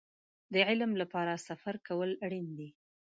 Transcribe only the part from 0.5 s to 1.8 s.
د علم لپاره سفر